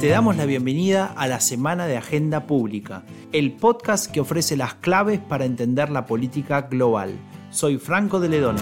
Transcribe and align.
Te 0.00 0.08
damos 0.08 0.36
la 0.36 0.44
bienvenida 0.44 1.06
a 1.16 1.26
la 1.26 1.40
Semana 1.40 1.86
de 1.86 1.96
Agenda 1.96 2.46
Pública, 2.46 3.04
el 3.32 3.52
podcast 3.52 4.10
que 4.10 4.20
ofrece 4.20 4.54
las 4.54 4.74
claves 4.74 5.18
para 5.18 5.46
entender 5.46 5.88
la 5.88 6.04
política 6.04 6.62
global. 6.62 7.14
Soy 7.50 7.78
Franco 7.78 8.20
de 8.20 8.28
Ledone. 8.28 8.60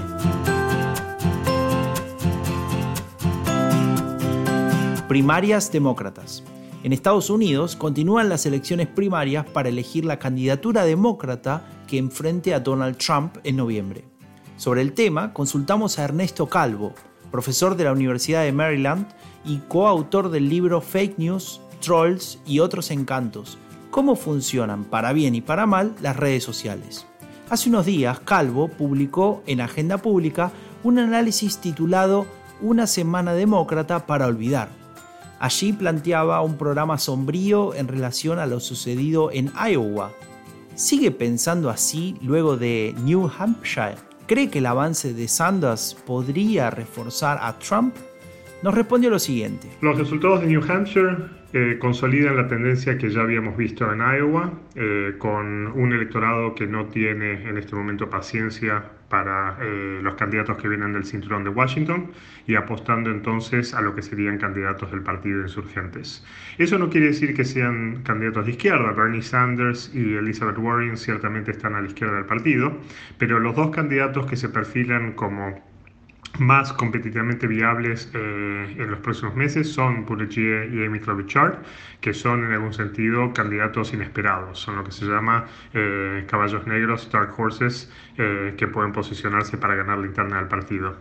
Primarias 5.09 5.72
demócratas. 5.72 6.45
En 6.84 6.93
Estados 6.93 7.29
Unidos 7.29 7.74
continúan 7.74 8.29
las 8.29 8.46
elecciones 8.46 8.86
primarias 8.86 9.46
para 9.46 9.68
elegir 9.68 10.04
la 10.04 10.20
candidatura 10.20 10.84
demócrata 10.84 11.68
que 11.88 11.98
enfrente 11.98 12.54
a 12.54 12.61
Donald 12.61 12.98
Trump 12.98 13.38
en 13.43 13.56
noviembre. 13.56 14.04
Sobre 14.56 14.80
el 14.80 14.93
tema 14.93 15.32
consultamos 15.32 15.98
a 15.98 16.04
Ernesto 16.04 16.48
Calvo, 16.48 16.95
profesor 17.32 17.74
de 17.74 17.82
la 17.84 17.92
Universidad 17.92 18.45
de 18.45 18.52
Maryland 18.52 19.09
y 19.45 19.59
coautor 19.66 20.30
del 20.30 20.48
libro 20.48 20.80
Fake 20.80 21.18
News, 21.18 21.60
Trolls 21.80 22.38
y 22.46 22.60
otros 22.60 22.92
encantos, 22.92 23.59
cómo 23.90 24.14
funcionan 24.14 24.84
para 24.84 25.12
bien 25.12 25.34
y 25.34 25.40
para 25.40 25.66
mal 25.66 25.96
las 26.00 26.16
redes 26.16 26.45
sociales. 26.45 27.04
Hace 27.50 27.68
unos 27.68 27.84
días, 27.84 28.20
Calvo 28.20 28.68
publicó 28.68 29.42
en 29.46 29.60
Agenda 29.60 29.98
Pública 29.98 30.52
un 30.84 31.00
análisis 31.00 31.59
titulado 31.59 32.26
Una 32.60 32.87
semana 32.87 33.34
demócrata 33.34 34.06
para 34.06 34.28
olvidar, 34.28 34.68
Allí 35.42 35.73
planteaba 35.73 36.40
un 36.40 36.56
programa 36.56 36.98
sombrío 36.98 37.74
en 37.74 37.88
relación 37.88 38.38
a 38.38 38.46
lo 38.46 38.60
sucedido 38.60 39.32
en 39.32 39.51
Iowa. 39.68 40.12
¿Sigue 40.76 41.10
pensando 41.10 41.68
así 41.68 42.16
luego 42.23 42.56
de 42.56 42.95
New 43.02 43.28
Hampshire? 43.37 44.12
¿Cree 44.32 44.48
que 44.48 44.60
el 44.60 44.66
avance 44.66 45.12
de 45.12 45.28
Sanders 45.28 45.95
podría 46.06 46.70
reforzar 46.70 47.36
a 47.43 47.59
Trump? 47.59 47.95
Nos 48.62 48.74
respondió 48.74 49.10
lo 49.10 49.18
siguiente. 49.18 49.68
Los 49.82 49.98
resultados 49.98 50.40
de 50.40 50.46
New 50.46 50.62
Hampshire 50.66 51.16
eh, 51.52 51.76
consolidan 51.79 52.38
la 52.38 52.48
tendencia 52.48 52.96
que 52.96 53.10
ya 53.10 53.20
habíamos 53.20 53.59
visto 53.59 53.84
en 53.92 53.98
Iowa, 53.98 54.51
eh, 54.74 55.16
con 55.18 55.66
un 55.79 55.92
electorado 55.92 56.54
que 56.54 56.66
no 56.66 56.87
tiene 56.87 57.46
en 57.46 57.59
este 57.59 57.76
momento 57.76 58.09
paciencia 58.09 58.82
para 59.13 59.59
eh, 59.60 60.01
los 60.02 60.15
candidatos 60.15 60.57
que 60.57 60.68
vienen 60.68 60.95
del 60.95 61.05
cinturón 61.05 61.45
de 61.45 61.51
Washington 61.51 62.13
y 62.46 62.55
apostando 62.55 63.10
entonces 63.10 63.74
a 63.74 63.82
lo 63.82 63.95
que 63.95 64.00
serían 64.00 64.38
candidatos 64.38 64.91
del 64.91 65.03
partido 65.03 65.41
de 65.41 65.43
insurgentes. 65.43 66.25
Eso 66.56 66.78
no 66.78 66.88
quiere 66.88 67.09
decir 67.09 67.34
que 67.34 67.44
sean 67.44 68.03
candidatos 68.04 68.47
de 68.47 68.53
izquierda. 68.53 68.91
Bernie 68.93 69.21
Sanders 69.21 69.94
y 69.94 70.15
Elizabeth 70.15 70.56
Warren 70.56 70.97
ciertamente 70.97 71.50
están 71.50 71.75
a 71.75 71.82
la 71.82 71.88
izquierda 71.88 72.16
del 72.16 72.25
partido, 72.25 72.75
pero 73.19 73.38
los 73.38 73.54
dos 73.54 73.69
candidatos 73.69 74.25
que 74.25 74.37
se 74.37 74.49
perfilan 74.49 75.12
como 75.12 75.62
más 76.38 76.72
competitivamente 76.72 77.47
viables 77.47 78.11
eh, 78.15 78.77
en 78.78 78.91
los 78.91 79.00
próximos 79.00 79.34
meses 79.34 79.71
son 79.72 80.05
Buttigieg 80.06 80.72
y 80.72 80.84
Amy 80.84 80.99
Klobuchar, 80.99 81.62
que 82.00 82.15
son 82.15 82.44
en 82.44 82.53
algún 82.53 82.72
sentido 82.72 83.33
candidatos 83.33 83.93
inesperados, 83.93 84.59
son 84.59 84.77
lo 84.77 84.84
que 84.84 84.93
se 84.93 85.05
llama 85.05 85.47
eh, 85.75 86.25
caballos 86.28 86.66
negros, 86.66 87.10
dark 87.12 87.38
horses, 87.38 87.93
eh, 88.19 88.55
que 88.56 88.66
pueden 88.66 88.93
posicionarse 88.93 89.56
para 89.56 89.75
ganar 89.75 89.99
la 89.99 90.06
interna 90.06 90.37
del 90.38 90.49
partido. 90.49 90.97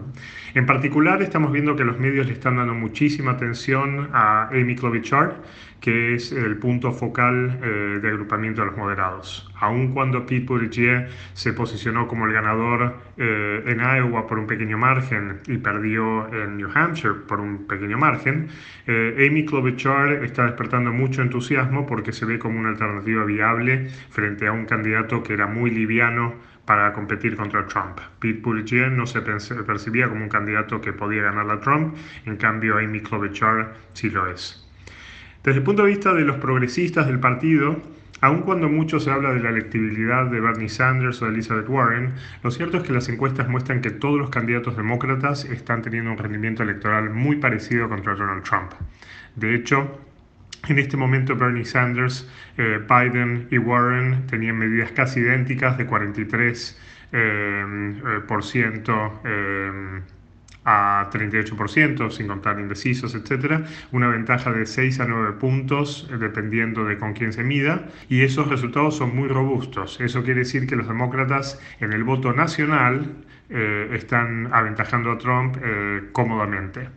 En 0.53 0.65
particular, 0.65 1.21
estamos 1.21 1.51
viendo 1.51 1.75
que 1.75 1.83
los 1.83 1.97
medios 1.97 2.27
le 2.27 2.33
están 2.33 2.57
dando 2.57 2.73
muchísima 2.73 3.31
atención 3.31 4.09
a 4.13 4.47
Amy 4.49 4.75
Klobuchar, 4.75 5.35
que 5.81 6.13
es 6.13 6.31
el 6.31 6.57
punto 6.57 6.93
focal 6.93 7.59
eh, 7.61 7.99
de 8.01 8.07
agrupamiento 8.07 8.61
de 8.61 8.67
los 8.67 8.77
moderados. 8.77 9.49
Aun 9.59 9.93
cuando 9.93 10.25
Pete 10.25 10.45
Buttigieg 10.45 11.07
se 11.33 11.53
posicionó 11.53 12.07
como 12.07 12.27
el 12.27 12.33
ganador 12.33 12.95
eh, 13.17 13.63
en 13.65 13.79
Iowa 13.79 14.27
por 14.27 14.37
un 14.37 14.45
pequeño 14.45 14.77
margen 14.77 15.39
y 15.47 15.57
perdió 15.57 16.31
en 16.33 16.57
New 16.57 16.69
Hampshire 16.73 17.15
por 17.27 17.39
un 17.39 17.65
pequeño 17.65 17.97
margen, 17.97 18.47
eh, 18.85 19.27
Amy 19.27 19.43
Klobuchar 19.43 20.23
está 20.23 20.45
despertando 20.45 20.91
mucho 20.91 21.23
entusiasmo 21.23 21.87
porque 21.87 22.13
se 22.13 22.25
ve 22.25 22.37
como 22.37 22.59
una 22.59 22.69
alternativa 22.69 23.25
viable 23.25 23.89
frente 24.11 24.47
a 24.47 24.51
un 24.51 24.65
candidato 24.65 25.23
que 25.23 25.33
era 25.33 25.47
muy 25.47 25.71
liviano 25.71 26.35
para 26.65 26.93
competir 26.93 27.35
contra 27.35 27.65
Trump. 27.65 27.99
Pete 28.19 28.39
Buttigieg 28.39 28.91
no 28.91 29.07
se 29.07 29.21
percibía 29.21 30.07
como 30.07 30.21
un 30.23 30.29
candidato 30.29 30.79
que 30.79 30.93
podía 30.93 31.23
ganar 31.23 31.49
a 31.49 31.59
Trump, 31.59 31.95
en 32.25 32.37
cambio 32.37 32.77
Amy 32.77 33.01
Klobuchar 33.01 33.73
sí 33.93 34.11
lo 34.11 34.27
es. 34.27 34.60
Desde 35.43 35.57
el 35.57 35.63
punto 35.63 35.83
de 35.83 35.89
vista 35.89 36.13
de 36.13 36.21
los 36.21 36.37
progresistas 36.37 37.07
del 37.07 37.19
partido, 37.19 37.81
aun 38.21 38.41
cuando 38.41 38.69
mucho 38.69 38.99
se 38.99 39.09
habla 39.09 39.33
de 39.33 39.39
la 39.39 39.49
electibilidad 39.49 40.27
de 40.27 40.39
Bernie 40.39 40.69
Sanders 40.69 41.19
o 41.21 41.25
de 41.25 41.31
Elizabeth 41.31 41.67
Warren, 41.67 42.13
lo 42.43 42.51
cierto 42.51 42.77
es 42.77 42.83
que 42.83 42.93
las 42.93 43.09
encuestas 43.09 43.49
muestran 43.49 43.81
que 43.81 43.89
todos 43.89 44.19
los 44.19 44.29
candidatos 44.29 44.77
demócratas 44.77 45.45
están 45.45 45.81
teniendo 45.81 46.11
un 46.11 46.19
rendimiento 46.19 46.61
electoral 46.61 47.09
muy 47.09 47.37
parecido 47.37 47.89
contra 47.89 48.13
Donald 48.13 48.43
Trump. 48.43 48.71
De 49.35 49.55
hecho, 49.55 49.99
en 50.67 50.77
este 50.77 50.95
momento 50.95 51.35
Bernie 51.35 51.65
Sanders, 51.65 52.29
eh, 52.57 52.79
Biden 52.87 53.47
y 53.49 53.57
Warren 53.57 54.27
tenían 54.27 54.59
medidas 54.59 54.91
casi 54.91 55.21
idénticas 55.21 55.75
de 55.79 55.87
43% 55.87 56.75
eh, 57.13 57.95
eh, 58.05 58.19
por 58.27 58.43
ciento, 58.43 59.21
a 60.65 61.09
38%, 61.11 62.11
sin 62.11 62.27
contar 62.27 62.59
indecisos, 62.59 63.15
etc. 63.15 63.65
Una 63.91 64.07
ventaja 64.07 64.51
de 64.51 64.65
6 64.65 64.99
a 64.99 65.05
9 65.05 65.33
puntos, 65.33 66.07
eh, 66.11 66.17
dependiendo 66.17 66.85
de 66.85 66.97
con 66.97 67.13
quién 67.13 67.33
se 67.33 67.43
mida, 67.43 67.87
y 68.09 68.21
esos 68.21 68.47
resultados 68.47 68.97
son 68.97 69.15
muy 69.15 69.27
robustos. 69.27 69.99
Eso 69.99 70.23
quiere 70.23 70.41
decir 70.41 70.67
que 70.67 70.75
los 70.75 70.87
demócratas 70.87 71.59
en 71.79 71.93
el 71.93 72.03
voto 72.03 72.33
nacional 72.33 73.15
eh, 73.49 73.89
están 73.93 74.49
aventajando 74.53 75.11
a 75.11 75.17
Trump 75.17 75.57
eh, 75.61 76.03
cómodamente. 76.11 76.89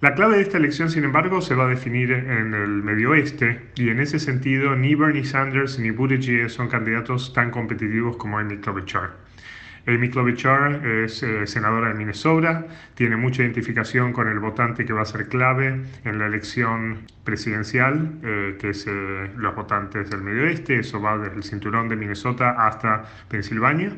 La 0.00 0.14
clave 0.14 0.36
de 0.36 0.42
esta 0.42 0.56
elección, 0.56 0.90
sin 0.90 1.04
embargo, 1.04 1.42
se 1.42 1.54
va 1.54 1.66
a 1.66 1.68
definir 1.68 2.10
en 2.10 2.54
el 2.54 2.82
medio 2.82 3.10
oeste 3.10 3.60
y 3.76 3.90
en 3.90 4.00
ese 4.00 4.18
sentido 4.18 4.74
ni 4.74 4.94
Bernie 4.94 5.24
Sanders 5.24 5.78
ni 5.78 5.90
Buttigieg 5.90 6.48
son 6.48 6.68
candidatos 6.68 7.34
tan 7.34 7.50
competitivos 7.50 8.16
como 8.16 8.38
Amy 8.38 8.56
Klobuchar. 8.56 9.29
Amy 9.86 10.10
Klobuchar 10.10 10.86
es 10.86 11.22
eh, 11.22 11.46
senadora 11.46 11.88
de 11.88 11.94
Minnesota, 11.94 12.66
tiene 12.94 13.16
mucha 13.16 13.42
identificación 13.42 14.12
con 14.12 14.28
el 14.28 14.38
votante 14.38 14.84
que 14.84 14.92
va 14.92 15.02
a 15.02 15.06
ser 15.06 15.28
clave 15.28 15.80
en 16.04 16.18
la 16.18 16.26
elección 16.26 16.98
presidencial, 17.24 18.18
eh, 18.22 18.56
que 18.60 18.70
es 18.70 18.86
eh, 18.86 19.30
los 19.36 19.54
votantes 19.54 20.10
del 20.10 20.22
Medio 20.22 20.42
Oeste, 20.42 20.78
eso 20.78 21.00
va 21.00 21.16
desde 21.18 21.36
el 21.36 21.42
cinturón 21.42 21.88
de 21.88 21.96
Minnesota 21.96 22.50
hasta 22.66 23.04
Pensilvania, 23.28 23.92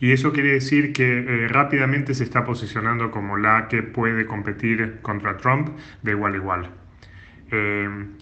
y 0.00 0.12
eso 0.12 0.32
quiere 0.32 0.52
decir 0.52 0.92
que 0.92 1.46
rápidamente 1.48 2.14
se 2.14 2.24
está 2.24 2.44
posicionando 2.44 3.10
como 3.10 3.36
la 3.36 3.68
que 3.68 3.82
puede 3.82 4.26
competir 4.26 4.98
contra 5.02 5.36
Trump 5.36 5.70
de 6.02 6.12
igual 6.12 6.34
a 6.34 6.36
igual. 6.36 6.70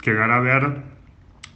quedará 0.03 0.37
a 0.37 0.41
ver 0.41 0.92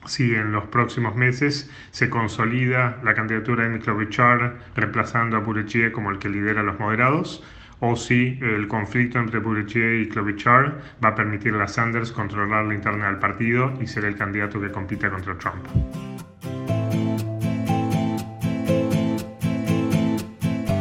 si 0.06 0.34
en 0.34 0.53
los 0.53 0.65
próximos 0.65 1.15
meses 1.15 1.71
se 1.91 2.09
consolida 2.09 3.00
la 3.03 3.15
candidatura 3.15 3.69
de 3.69 3.78
Klobuchar 3.78 4.59
reemplazando 4.75 5.37
a 5.37 5.41
Buttigieg 5.41 5.93
como 5.93 6.11
el 6.11 6.19
que 6.19 6.28
lidera 6.28 6.62
los 6.62 6.78
moderados, 6.78 7.43
o 7.81 7.94
si 7.94 8.39
el 8.41 8.69
conflicto 8.69 9.19
entre 9.19 9.41
Buttigieg 9.41 10.03
y 10.03 10.09
Klobuchar 10.09 10.81
va 11.05 11.11
a 11.11 11.15
permitir 11.15 11.55
a 11.55 11.69
Sanders 11.69 12.12
controlar 12.12 12.65
la 12.65 12.75
interna 12.75 13.06
del 13.06 13.19
partido 13.19 13.72
y 13.81 13.87
ser 13.87 14.05
el 14.05 14.16
candidato 14.16 14.61
que 14.61 14.71
compite 14.71 15.11
contra 15.11 15.37
Trump. 15.37 15.66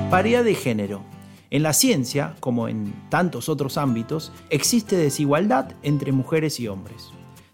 Paridad 0.10 0.46
de 0.46 0.56
género. 0.56 1.04
En 1.52 1.64
la 1.64 1.74
ciencia, 1.74 2.36
como 2.40 2.68
en 2.68 2.94
tantos 3.10 3.50
otros 3.50 3.78
ámbitos, 3.78 4.32
existe 4.50 4.96
desigualdad 4.96 5.74
entre 5.84 6.12
mujeres 6.12 6.60
y 6.60 6.68
hombres. 6.68 7.12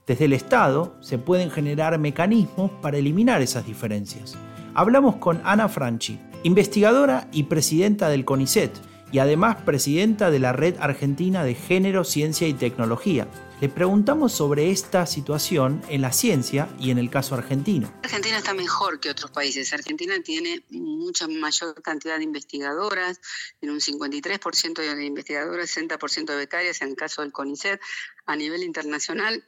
Desde 0.07 0.25
el 0.25 0.33
Estado 0.33 0.95
se 0.99 1.19
pueden 1.19 1.51
generar 1.51 1.97
mecanismos 1.99 2.71
para 2.81 2.97
eliminar 2.97 3.41
esas 3.41 3.65
diferencias. 3.65 4.35
Hablamos 4.73 5.17
con 5.17 5.41
Ana 5.43 5.69
Franchi, 5.69 6.19
investigadora 6.43 7.27
y 7.31 7.43
presidenta 7.43 8.09
del 8.09 8.25
CONICET 8.25 8.71
y 9.11 9.19
además 9.19 9.57
presidenta 9.63 10.31
de 10.31 10.39
la 10.39 10.53
Red 10.53 10.77
Argentina 10.79 11.43
de 11.43 11.53
Género, 11.53 12.03
Ciencia 12.03 12.47
y 12.47 12.53
Tecnología. 12.53 13.27
Le 13.59 13.69
preguntamos 13.69 14.31
sobre 14.31 14.71
esta 14.71 15.05
situación 15.05 15.83
en 15.87 16.01
la 16.01 16.11
ciencia 16.11 16.67
y 16.79 16.89
en 16.89 16.97
el 16.97 17.11
caso 17.11 17.35
argentino. 17.35 17.93
Argentina 18.01 18.37
está 18.37 18.55
mejor 18.55 18.99
que 18.99 19.11
otros 19.11 19.29
países. 19.29 19.71
Argentina 19.71 20.15
tiene 20.23 20.65
mucha 20.71 21.27
mayor 21.27 21.79
cantidad 21.83 22.17
de 22.17 22.23
investigadoras, 22.23 23.21
tiene 23.59 23.73
un 23.73 23.79
53% 23.79 24.73
de 24.73 25.05
investigadoras, 25.05 25.77
60% 25.77 26.25
de 26.25 26.35
becarias 26.35 26.81
en 26.81 26.89
el 26.89 26.95
caso 26.95 27.21
del 27.21 27.31
CONICET. 27.31 27.79
A 28.25 28.35
nivel 28.35 28.63
internacional 28.63 29.43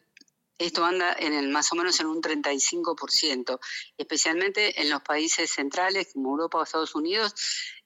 esto 0.66 0.86
anda 0.86 1.18
más 1.44 1.72
o 1.72 1.76
menos 1.76 2.00
en 2.00 2.08
un 2.08 2.22
35%, 2.22 3.60
especialmente 3.98 4.82
en 4.82 4.90
los 4.90 5.02
países 5.02 5.52
centrales 5.52 6.10
como 6.14 6.30
Europa 6.30 6.60
o 6.60 6.64
Estados 6.64 6.96
Unidos, 6.96 7.34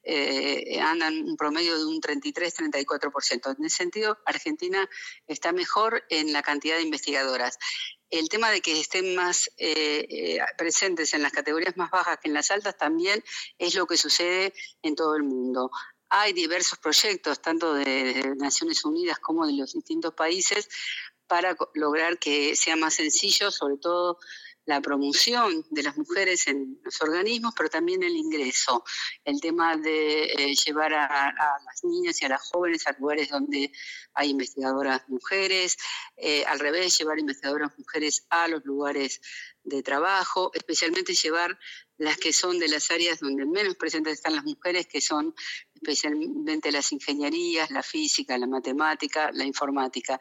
eh, 0.02 0.80
andan 0.80 1.14
un 1.24 1.36
promedio 1.36 1.76
de 1.76 1.84
un 1.84 2.00
33-34%. 2.00 3.56
En 3.58 3.64
ese 3.64 3.76
sentido, 3.76 4.18
Argentina 4.24 4.88
está 5.26 5.52
mejor 5.52 6.04
en 6.08 6.32
la 6.32 6.42
cantidad 6.42 6.76
de 6.76 6.82
investigadoras. 6.82 7.58
El 8.10 8.28
tema 8.28 8.50
de 8.50 8.62
que 8.62 8.80
estén 8.80 9.14
más 9.14 9.50
eh, 9.58 10.06
eh, 10.08 10.38
presentes 10.56 11.12
en 11.12 11.22
las 11.22 11.32
categorías 11.32 11.76
más 11.76 11.90
bajas 11.90 12.18
que 12.22 12.28
en 12.28 12.34
las 12.34 12.50
altas 12.50 12.78
también 12.78 13.22
es 13.58 13.74
lo 13.74 13.86
que 13.86 13.98
sucede 13.98 14.54
en 14.82 14.94
todo 14.94 15.16
el 15.16 15.24
mundo 15.24 15.70
hay 16.10 16.32
diversos 16.32 16.78
proyectos, 16.78 17.42
tanto 17.42 17.74
de 17.74 18.34
Naciones 18.38 18.84
Unidas 18.84 19.18
como 19.18 19.46
de 19.46 19.52
los 19.52 19.74
distintos 19.74 20.14
países, 20.14 20.68
para 21.28 21.56
lograr 21.74 22.18
que 22.18 22.56
sea 22.56 22.76
más 22.76 22.94
sencillo, 22.94 23.50
sobre 23.50 23.76
todo 23.76 24.18
la 24.68 24.82
promoción 24.82 25.64
de 25.70 25.82
las 25.82 25.96
mujeres 25.96 26.46
en 26.46 26.78
los 26.84 27.00
organismos, 27.00 27.54
pero 27.56 27.70
también 27.70 28.02
el 28.02 28.14
ingreso, 28.14 28.84
el 29.24 29.40
tema 29.40 29.78
de 29.78 30.24
eh, 30.24 30.54
llevar 30.54 30.92
a, 30.92 31.32
las 31.64 31.84
niñas 31.84 32.20
y 32.20 32.26
a 32.26 32.28
las 32.28 32.42
jóvenes 32.50 32.86
a 32.86 32.92
lugares 32.98 33.30
donde 33.30 33.72
hay 34.12 34.28
investigadoras 34.28 35.08
mujeres, 35.08 35.78
eh, 36.18 36.44
al 36.44 36.58
revés, 36.58 36.98
llevar 36.98 37.18
investigadoras 37.18 37.72
mujeres 37.78 38.26
a 38.28 38.46
los 38.46 38.62
lugares 38.66 39.22
de 39.64 39.82
trabajo, 39.82 40.50
especialmente 40.52 41.14
llevar 41.14 41.58
las 41.96 42.18
que 42.18 42.34
son 42.34 42.58
de 42.58 42.68
las 42.68 42.90
áreas 42.90 43.20
donde 43.20 43.46
menos 43.46 43.74
presentes 43.74 44.14
están 44.14 44.36
las 44.36 44.44
mujeres, 44.44 44.86
que 44.86 45.00
son 45.00 45.34
especialmente 45.74 46.70
las 46.70 46.92
ingenierías, 46.92 47.70
la 47.70 47.82
física, 47.82 48.36
la 48.36 48.46
matemática, 48.46 49.30
la 49.32 49.44
informática. 49.44 50.18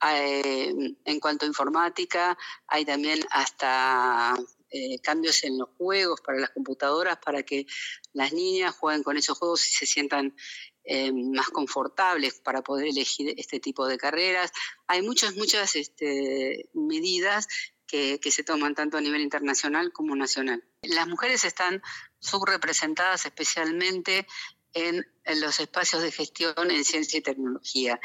Eh, 0.00 0.72
en 1.04 1.20
cuanto 1.20 1.44
a 1.44 1.48
informática, 1.48 2.38
hay 2.66 2.84
también 2.84 3.20
hasta 3.30 4.36
eh, 4.70 4.98
cambios 5.00 5.44
en 5.44 5.58
los 5.58 5.70
juegos 5.78 6.20
para 6.20 6.38
las 6.38 6.50
computadoras 6.50 7.18
para 7.18 7.42
que 7.42 7.66
las 8.12 8.32
niñas 8.32 8.76
jueguen 8.76 9.02
con 9.02 9.16
esos 9.16 9.38
juegos 9.38 9.66
y 9.66 9.70
se 9.70 9.86
sientan 9.86 10.36
eh, 10.84 11.10
más 11.12 11.48
confortables 11.48 12.40
para 12.40 12.62
poder 12.62 12.88
elegir 12.88 13.34
este 13.38 13.60
tipo 13.60 13.86
de 13.86 13.98
carreras. 13.98 14.52
Hay 14.86 15.02
muchas, 15.02 15.36
muchas 15.36 15.74
este, 15.74 16.68
medidas 16.74 17.48
que, 17.86 18.20
se 18.30 18.44
toman 18.44 18.74
tanto 18.74 18.98
a 18.98 19.00
nivel 19.00 19.22
internacional 19.22 19.92
como 19.92 20.14
nacional. 20.14 20.62
Las 20.82 21.08
mujeres 21.08 21.44
están 21.44 21.82
subrepresentadas 22.20 23.24
especialmente 23.24 24.26
en, 24.74 25.06
en 25.24 25.40
los 25.40 25.58
espacios 25.60 26.02
de 26.02 26.12
gestión 26.12 26.70
en 26.70 26.84
ciencia 26.84 27.18
y 27.18 27.22
tecnología 27.22 27.98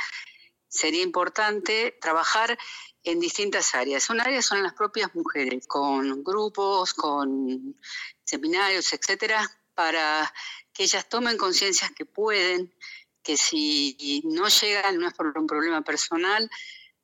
sería 0.73 1.03
importante 1.03 1.97
trabajar 2.01 2.57
en 3.03 3.19
distintas 3.19 3.75
áreas. 3.75 4.09
Una 4.09 4.23
área 4.23 4.41
son 4.41 4.63
las 4.63 4.73
propias 4.73 5.13
mujeres, 5.13 5.67
con 5.67 6.23
grupos, 6.23 6.93
con 6.93 7.77
seminarios, 8.23 8.91
etcétera, 8.91 9.47
para 9.75 10.33
que 10.73 10.83
ellas 10.83 11.07
tomen 11.07 11.37
conciencia 11.37 11.91
que 11.95 12.05
pueden, 12.05 12.73
que 13.21 13.37
si 13.37 14.23
no 14.25 14.47
llegan 14.47 14.97
no 14.97 15.07
es 15.07 15.13
por 15.13 15.37
un 15.37 15.45
problema 15.45 15.83
personal, 15.83 16.49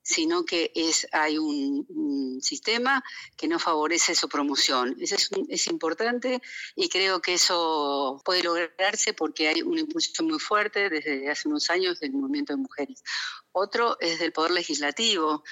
sino 0.09 0.43
que 0.43 0.71
es, 0.73 1.07
hay 1.11 1.37
un, 1.37 2.39
sistema 2.41 3.03
que 3.37 3.47
no 3.47 3.59
favorece 3.59 4.15
su 4.15 4.27
promoción. 4.27 4.95
Eso 4.99 5.15
es, 5.15 5.29
es, 5.49 5.67
importante 5.67 6.41
y 6.75 6.89
creo 6.89 7.21
que 7.21 7.33
eso 7.35 8.19
puede 8.25 8.41
lograrse 8.41 9.13
porque 9.13 9.49
hay 9.49 9.61
un 9.61 9.77
impulso 9.77 10.23
muy 10.23 10.39
fuerte 10.39 10.89
desde 10.89 11.29
hace 11.29 11.47
unos 11.47 11.69
años 11.69 11.99
del 11.99 12.13
movimiento 12.13 12.53
de 12.53 12.57
mujeres. 12.57 13.03
Otro 13.51 13.99
es 13.99 14.19
del 14.19 14.31
Poder 14.31 14.51
Legislativo. 14.51 15.43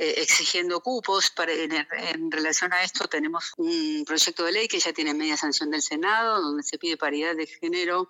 Eh, 0.00 0.22
exigiendo 0.22 0.80
cupos. 0.80 1.30
Para, 1.30 1.52
en, 1.52 1.72
en, 1.72 2.30
relación 2.30 2.72
a 2.72 2.84
esto 2.84 3.08
tenemos 3.08 3.52
un 3.56 4.04
proyecto 4.06 4.44
de 4.44 4.52
ley 4.52 4.68
que 4.68 4.78
ya 4.78 4.92
tiene 4.92 5.12
media 5.12 5.36
sanción 5.36 5.72
del 5.72 5.82
Senado, 5.82 6.40
donde 6.40 6.62
se 6.62 6.78
pide 6.78 6.96
paridad 6.96 7.34
de 7.34 7.48
género 7.48 8.08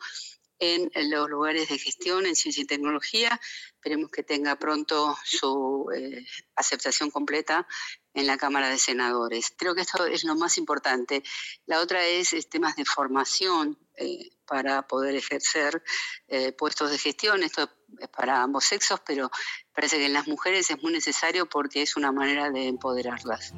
en 0.58 0.90
los 1.10 1.28
lugares 1.28 1.68
de 1.68 1.78
gestión 1.78 2.26
en 2.26 2.36
ciencia 2.36 2.62
y 2.62 2.66
tecnología. 2.66 3.40
Esperemos 3.74 4.10
que 4.10 4.22
tenga 4.22 4.56
pronto 4.56 5.16
su 5.24 5.88
eh, 5.94 6.24
aceptación 6.56 7.10
completa 7.10 7.66
en 8.14 8.26
la 8.26 8.36
Cámara 8.36 8.68
de 8.68 8.78
Senadores. 8.78 9.52
Creo 9.56 9.74
que 9.74 9.82
esto 9.82 10.06
es 10.06 10.24
lo 10.24 10.34
más 10.34 10.58
importante. 10.58 11.22
La 11.66 11.80
otra 11.80 12.04
es, 12.04 12.34
temas 12.48 12.74
de 12.76 12.84
formación 12.84 13.78
eh, 13.96 14.30
para 14.46 14.86
poder 14.86 15.14
ejercer 15.14 15.82
eh, 16.26 16.52
puestos 16.52 16.90
de 16.90 16.98
gestión. 16.98 17.42
Esto 17.42 17.70
es 18.00 18.08
para 18.08 18.42
ambos 18.42 18.64
sexos, 18.64 19.00
pero 19.06 19.30
parece 19.72 19.98
que 19.98 20.06
en 20.06 20.12
las 20.12 20.26
mujeres 20.26 20.70
es 20.70 20.82
muy 20.82 20.92
necesario 20.92 21.48
porque 21.48 21.82
es 21.82 21.96
una 21.96 22.10
manera 22.10 22.50
de 22.50 22.66
empoderarlas. 22.66 23.52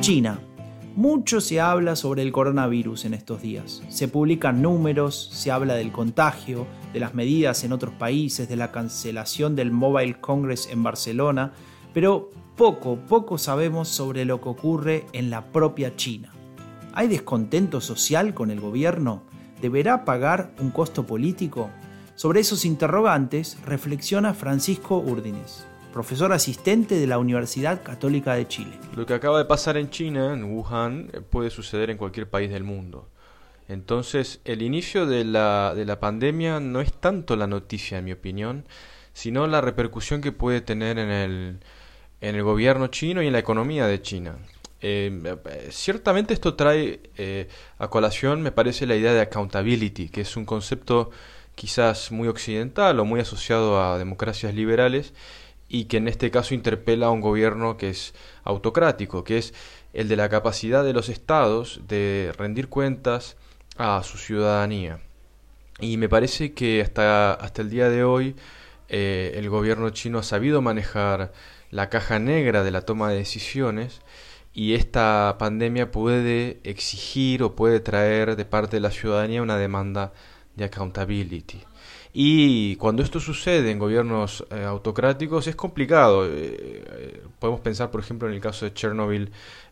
China 0.00 0.49
mucho 1.00 1.40
se 1.40 1.62
habla 1.62 1.96
sobre 1.96 2.20
el 2.20 2.30
coronavirus 2.30 3.06
en 3.06 3.14
estos 3.14 3.40
días. 3.40 3.82
Se 3.88 4.06
publican 4.06 4.60
números, 4.60 5.30
se 5.32 5.50
habla 5.50 5.72
del 5.72 5.92
contagio, 5.92 6.66
de 6.92 7.00
las 7.00 7.14
medidas 7.14 7.64
en 7.64 7.72
otros 7.72 7.94
países, 7.94 8.50
de 8.50 8.56
la 8.56 8.70
cancelación 8.70 9.56
del 9.56 9.70
Mobile 9.70 10.20
Congress 10.20 10.68
en 10.70 10.82
Barcelona, 10.82 11.52
pero 11.94 12.28
poco, 12.54 12.96
poco 12.96 13.38
sabemos 13.38 13.88
sobre 13.88 14.26
lo 14.26 14.42
que 14.42 14.50
ocurre 14.50 15.06
en 15.14 15.30
la 15.30 15.50
propia 15.52 15.96
China. 15.96 16.34
¿Hay 16.92 17.08
descontento 17.08 17.80
social 17.80 18.34
con 18.34 18.50
el 18.50 18.60
gobierno? 18.60 19.22
¿Deberá 19.62 20.04
pagar 20.04 20.52
un 20.60 20.70
costo 20.70 21.06
político? 21.06 21.70
Sobre 22.14 22.40
esos 22.40 22.66
interrogantes 22.66 23.56
reflexiona 23.64 24.34
Francisco 24.34 24.98
Urdines 24.98 25.66
profesor 25.92 26.32
asistente 26.32 26.98
de 26.98 27.06
la 27.06 27.18
Universidad 27.18 27.82
Católica 27.82 28.34
de 28.34 28.48
Chile. 28.48 28.78
Lo 28.96 29.06
que 29.06 29.14
acaba 29.14 29.38
de 29.38 29.44
pasar 29.44 29.76
en 29.76 29.90
China, 29.90 30.32
en 30.32 30.44
Wuhan, 30.44 31.10
eh, 31.12 31.20
puede 31.20 31.50
suceder 31.50 31.90
en 31.90 31.96
cualquier 31.96 32.28
país 32.28 32.50
del 32.50 32.64
mundo. 32.64 33.08
Entonces, 33.68 34.40
el 34.44 34.62
inicio 34.62 35.06
de 35.06 35.24
la, 35.24 35.74
de 35.76 35.84
la 35.84 36.00
pandemia 36.00 36.58
no 36.58 36.80
es 36.80 36.92
tanto 36.92 37.36
la 37.36 37.46
noticia, 37.46 37.98
en 37.98 38.04
mi 38.04 38.12
opinión, 38.12 38.64
sino 39.12 39.46
la 39.46 39.60
repercusión 39.60 40.20
que 40.20 40.32
puede 40.32 40.60
tener 40.60 40.98
en 40.98 41.10
el, 41.10 41.60
en 42.20 42.34
el 42.34 42.42
gobierno 42.42 42.88
chino 42.88 43.22
y 43.22 43.28
en 43.28 43.32
la 43.32 43.38
economía 43.38 43.86
de 43.86 44.02
China. 44.02 44.38
Eh, 44.82 45.36
ciertamente 45.70 46.34
esto 46.34 46.54
trae 46.54 47.00
eh, 47.16 47.48
a 47.78 47.88
colación, 47.88 48.42
me 48.42 48.50
parece, 48.50 48.86
la 48.86 48.96
idea 48.96 49.12
de 49.12 49.20
accountability, 49.20 50.08
que 50.08 50.22
es 50.22 50.36
un 50.36 50.46
concepto 50.46 51.10
quizás 51.54 52.10
muy 52.10 52.28
occidental 52.28 52.98
o 52.98 53.04
muy 53.04 53.20
asociado 53.20 53.82
a 53.82 53.98
democracias 53.98 54.54
liberales 54.54 55.12
y 55.70 55.84
que 55.84 55.98
en 55.98 56.08
este 56.08 56.32
caso 56.32 56.52
interpela 56.52 57.06
a 57.06 57.10
un 57.10 57.20
gobierno 57.20 57.76
que 57.76 57.90
es 57.90 58.12
autocrático, 58.42 59.22
que 59.22 59.38
es 59.38 59.54
el 59.92 60.08
de 60.08 60.16
la 60.16 60.28
capacidad 60.28 60.84
de 60.84 60.92
los 60.92 61.08
estados 61.08 61.80
de 61.86 62.32
rendir 62.36 62.68
cuentas 62.68 63.36
a 63.78 64.02
su 64.02 64.18
ciudadanía. 64.18 65.00
Y 65.78 65.96
me 65.96 66.08
parece 66.08 66.52
que 66.54 66.82
hasta, 66.82 67.32
hasta 67.32 67.62
el 67.62 67.70
día 67.70 67.88
de 67.88 68.02
hoy 68.02 68.34
eh, 68.88 69.32
el 69.36 69.48
gobierno 69.48 69.90
chino 69.90 70.18
ha 70.18 70.24
sabido 70.24 70.60
manejar 70.60 71.32
la 71.70 71.88
caja 71.88 72.18
negra 72.18 72.64
de 72.64 72.72
la 72.72 72.82
toma 72.82 73.10
de 73.10 73.18
decisiones 73.18 74.02
y 74.52 74.74
esta 74.74 75.36
pandemia 75.38 75.92
puede 75.92 76.58
exigir 76.64 77.44
o 77.44 77.54
puede 77.54 77.78
traer 77.78 78.34
de 78.34 78.44
parte 78.44 78.76
de 78.76 78.80
la 78.80 78.90
ciudadanía 78.90 79.40
una 79.40 79.56
demanda 79.56 80.12
de 80.56 80.64
accountability. 80.64 81.62
Y 82.12 82.74
cuando 82.76 83.02
esto 83.02 83.20
sucede 83.20 83.70
en 83.70 83.78
gobiernos 83.78 84.44
eh, 84.50 84.64
autocráticos 84.64 85.46
es 85.46 85.54
complicado. 85.54 86.26
Eh, 86.26 86.32
eh, 86.32 87.22
podemos 87.38 87.60
pensar, 87.60 87.90
por 87.90 88.00
ejemplo, 88.00 88.28
en 88.28 88.34
el 88.34 88.40
caso 88.40 88.64
de 88.64 88.74
Chernobyl 88.74 89.30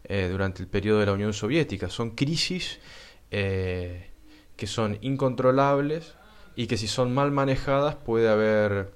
durante 0.08 0.62
el 0.62 0.68
periodo 0.68 1.00
de 1.00 1.06
la 1.06 1.12
Unión 1.12 1.34
Soviética. 1.34 1.90
Son 1.90 2.12
crisis 2.12 2.80
que 3.28 4.66
son 4.66 4.96
incontrolables 5.02 6.14
y 6.56 6.66
que 6.66 6.78
si 6.78 6.88
son 6.88 7.12
mal 7.12 7.30
manejadas 7.30 7.96
puede 7.96 8.26
haber, 8.30 8.90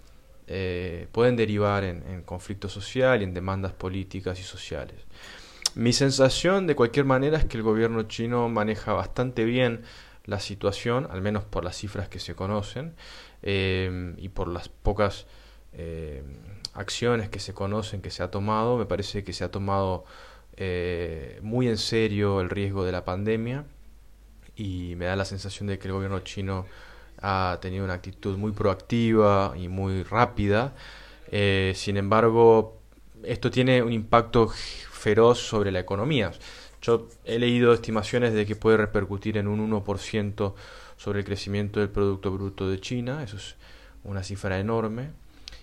pueden 1.13 1.37
derivar 1.37 1.85
en, 1.85 2.03
en 2.09 2.23
conflicto 2.23 2.71
social 2.71 3.21
y 3.21 3.25
en 3.25 3.35
demandas 3.35 3.75
políticas 3.75 4.41
y 4.41 4.43
sociales. 4.43 5.05
Mi 5.75 5.93
sensación, 5.93 6.67
de 6.67 6.77
cualquier 6.77 7.05
manera, 7.05 7.37
es 7.37 7.45
que 7.45 7.59
el 7.59 7.63
gobierno 7.63 8.05
chino 8.05 8.49
maneja 8.49 8.95
bastante 8.95 9.45
bien 9.45 9.83
la 10.25 10.41
situación, 10.41 11.09
al 11.11 11.23
menos 11.23 11.45
por 11.45 11.65
las 11.65 11.77
cifras 11.77 12.09
que 12.09 12.19
se 12.19 12.35
conocen, 12.35 12.95
eh, 13.43 14.15
y 14.19 14.29
por 14.29 14.49
las 14.49 14.69
pocas 14.69 15.27
eh, 15.73 16.23
acciones 16.75 17.29
que 17.29 17.41
se 17.41 17.55
conocen 17.55 18.03
que 18.03 18.11
se 18.11 18.23
ha 18.23 18.31
tomado, 18.31 18.77
me 18.77 18.87
parece 18.87 19.25
que 19.25 19.33
se 19.33 19.45
ha 19.45 19.51
tomado 19.51 20.05
eh, 20.57 21.41
muy 21.43 21.69
en 21.69 21.79
serio 21.79 22.41
el 22.41 22.51
riesgo 22.51 22.85
de 22.85 22.93
la 22.93 23.05
pandemia 23.05 23.65
y 24.55 24.95
me 24.97 25.07
da 25.07 25.17
la 25.17 25.25
sensación 25.25 25.67
de 25.67 25.79
que 25.79 25.89
el 25.89 25.95
gobierno 25.95 26.21
chino 26.21 26.67
ha 27.21 27.59
tenido 27.61 27.85
una 27.85 27.95
actitud 27.95 28.37
muy 28.37 28.53
proactiva 28.53 29.55
y 29.57 29.69
muy 29.69 30.03
rápida. 30.03 30.75
sin 31.75 31.97
embargo, 31.97 32.79
esto 33.25 33.51
tiene 33.51 33.83
un 33.83 33.93
impacto 33.93 34.49
feroz 34.49 35.39
sobre 35.39 35.71
la 35.73 35.81
economía. 35.81 36.33
Yo 36.83 37.09
he 37.25 37.39
leído 37.39 37.73
estimaciones 37.73 38.35
de 38.35 38.45
que 38.45 38.57
puede 38.57 38.77
repercutir 38.77 39.39
en 39.39 39.47
un 39.47 39.71
1% 39.71 40.55
sobre 40.97 41.21
el 41.21 41.25
crecimiento 41.25 41.79
del 41.79 41.89
Producto 41.89 42.33
Bruto 42.33 42.69
de 42.69 42.81
China, 42.81 43.23
eso 43.23 43.37
es 43.37 43.55
una 44.03 44.25
cifra 44.25 44.59
enorme. 44.59 45.11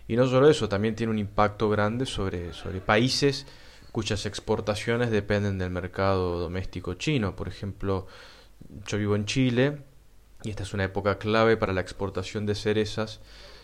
Y 0.08 0.16
no 0.16 0.26
solo 0.28 0.50
eso, 0.50 0.70
también 0.70 0.96
tiene 0.96 1.12
un 1.12 1.20
impacto 1.20 1.70
grande 1.70 2.06
sobre, 2.06 2.54
sobre 2.54 2.80
países 2.80 3.46
cuyas 3.92 4.26
exportaciones 4.26 5.12
dependen 5.12 5.58
del 5.58 5.72
mercado 5.72 6.40
doméstico 6.40 6.94
chino. 6.94 7.36
Por 7.36 7.48
ejemplo, 7.48 8.08
yo 8.88 8.98
vivo 8.98 9.16
en 9.16 9.26
Chile 9.26 9.78
y 10.44 10.50
esta 10.52 10.64
es 10.64 10.74
una 10.74 10.86
época 10.86 11.18
clave 11.18 11.58
para 11.58 11.74
la 11.74 11.82
exportación 11.82 12.46
de 12.46 12.56
cerezas, 12.56 13.20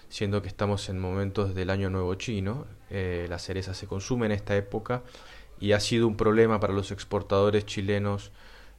siendo 0.09 0.41
que 0.41 0.49
estamos 0.49 0.89
en 0.89 0.99
momentos 0.99 1.55
del 1.55 1.69
año 1.69 1.89
nuevo 1.89 2.15
chino. 2.15 2.65
Eh, 2.89 3.27
la 3.29 3.39
cereza 3.39 3.73
se 3.73 3.87
consume 3.87 4.25
en 4.25 4.33
esta 4.33 4.55
época 4.57 5.03
y 5.59 5.71
ha 5.71 5.79
sido 5.79 6.07
un 6.07 6.17
problema 6.17 6.59
para 6.59 6.73
los 6.73 6.91
exportadores 6.91 7.65
chilenos 7.65 8.31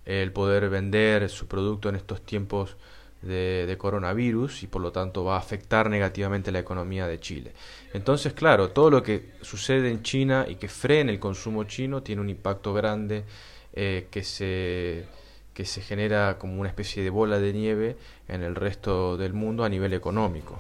el 0.05 0.33
poder 0.33 0.69
vender 0.69 1.29
su 1.29 1.47
producto 1.47 1.89
en 1.89 1.97
estos 1.97 2.23
tiempos 2.23 2.77
de, 3.23 3.77
coronavirus 3.79 4.63
y 4.63 4.67
por 4.67 4.83
lo 4.83 4.93
tanto 4.93 5.25
va 5.25 5.35
a 5.35 5.39
afectar 5.39 5.91
negativamente 5.91 6.53
la 6.53 6.61
economía 6.61 7.07
de 7.07 7.19
Chile. 7.19 7.53
Entonces, 7.93 8.33
claro, 8.33 8.71
todo 8.71 8.91
lo 8.91 9.03
que 9.03 9.33
sucede 9.43 9.91
en 9.91 10.03
China 10.03 10.47
y 10.49 10.57
que 10.57 10.69
frene 10.69 11.13
el 11.13 11.19
consumo 11.19 11.65
chino 11.65 12.03
tiene 12.03 12.23
un 12.23 12.31
impacto 12.31 12.73
grande 12.73 13.25
eh, 13.73 14.07
que, 14.11 14.23
se, 14.23 15.07
que 15.55 15.65
se 15.65 15.81
genera 15.83 16.39
como 16.39 16.61
una 16.61 16.69
especie 16.69 17.03
de 17.03 17.11
bola 17.11 17.39
de 17.39 17.53
nieve 17.53 17.97
en 18.29 18.43
el 18.43 18.55
resto 18.55 19.17
del 19.17 19.33
mundo 19.33 19.65
a 19.65 19.69
nivel 19.69 19.93
económico. 19.93 20.59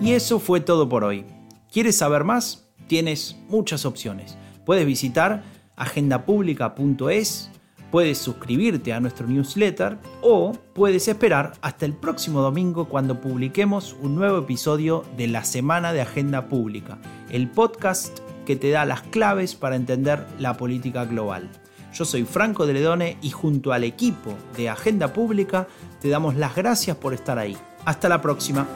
Y 0.00 0.12
eso 0.12 0.40
fue 0.40 0.60
todo 0.60 0.88
por 0.88 1.04
hoy. 1.04 1.26
¿Quieres 1.70 1.98
saber 1.98 2.24
más? 2.24 2.68
Tienes 2.86 3.36
muchas 3.48 3.84
opciones. 3.84 4.36
Puedes 4.64 4.86
visitar 4.86 5.42
agendapublica.es, 5.76 7.50
puedes 7.90 8.18
suscribirte 8.18 8.92
a 8.92 9.00
nuestro 9.00 9.26
newsletter 9.26 9.98
o 10.22 10.52
puedes 10.74 11.08
esperar 11.08 11.52
hasta 11.60 11.86
el 11.86 11.94
próximo 11.94 12.40
domingo 12.40 12.88
cuando 12.88 13.20
publiquemos 13.20 13.96
un 14.00 14.14
nuevo 14.14 14.38
episodio 14.38 15.04
de 15.16 15.28
la 15.28 15.44
Semana 15.44 15.92
de 15.92 16.00
Agenda 16.00 16.48
Pública, 16.48 16.98
el 17.30 17.48
podcast 17.48 18.20
que 18.46 18.56
te 18.56 18.70
da 18.70 18.84
las 18.84 19.02
claves 19.02 19.54
para 19.54 19.76
entender 19.76 20.26
la 20.38 20.56
política 20.56 21.04
global. 21.04 21.48
Yo 21.92 22.04
soy 22.04 22.24
Franco 22.24 22.66
de 22.66 22.74
Ledone 22.74 23.16
y 23.20 23.30
junto 23.30 23.72
al 23.72 23.84
equipo 23.84 24.34
de 24.56 24.68
Agenda 24.68 25.12
Pública 25.12 25.66
te 26.00 26.08
damos 26.08 26.36
las 26.36 26.54
gracias 26.54 26.96
por 26.96 27.14
estar 27.14 27.38
ahí. 27.38 27.56
Hasta 27.84 28.08
la 28.08 28.20
próxima. 28.20 28.66